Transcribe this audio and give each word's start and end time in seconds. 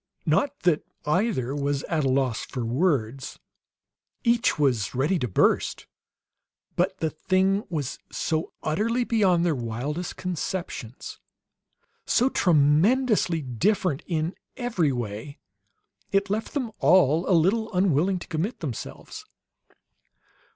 Not 0.25 0.61
that 0.61 0.83
either 1.05 1.55
was 1.55 1.83
at 1.83 2.03
a 2.03 2.09
loss 2.09 2.43
for 2.43 2.65
words; 2.65 3.37
each 4.23 4.57
was 4.57 4.95
ready 4.95 5.19
to 5.19 5.27
burst. 5.27 5.85
But 6.75 6.97
the 6.97 7.11
thing 7.11 7.65
was 7.69 7.99
so 8.11 8.51
utterly 8.63 9.03
beyond 9.03 9.45
their 9.45 9.53
wildest 9.53 10.17
conceptions, 10.17 11.19
so 12.07 12.29
tremendously 12.29 13.43
different 13.43 14.01
in 14.07 14.33
every 14.57 14.91
way, 14.91 15.37
it 16.11 16.31
left 16.31 16.55
them 16.55 16.71
all 16.79 17.29
a 17.29 17.37
little 17.37 17.71
unwilling 17.71 18.17
to 18.17 18.27
commit 18.27 18.59
themselves. 18.59 19.23